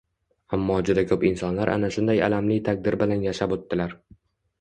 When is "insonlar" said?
1.29-1.71